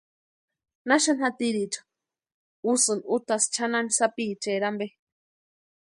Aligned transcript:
¿Naxani 0.87 1.21
jatiricha 1.23 1.81
úxuni 2.71 3.07
utasï 3.15 3.47
chʼanani 3.53 3.91
sapichaeri 3.97 4.65
ampe? 4.69 4.87